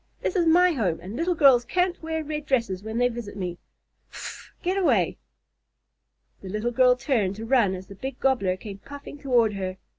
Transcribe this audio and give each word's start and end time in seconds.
"This 0.21 0.35
is 0.35 0.47
my 0.47 0.71
home 0.71 0.99
and 0.99 1.15
little 1.15 1.35
girls 1.35 1.63
can't 1.63 2.01
wear 2.01 2.23
red 2.23 2.47
dresses 2.47 2.81
when 2.81 2.97
they 2.97 3.07
visit 3.07 3.37
me. 3.37 3.59
Pffff! 4.11 4.49
Get 4.63 4.75
away!" 4.75 5.19
The 6.41 6.49
little 6.49 6.71
girl 6.71 6.95
turned 6.95 7.35
to 7.35 7.45
run 7.45 7.75
as 7.75 7.85
the 7.85 7.93
big 7.93 8.19
Gobbler 8.19 8.57
came 8.57 8.79
puffing 8.79 9.19
toward 9.19 9.53
her. 9.53 9.77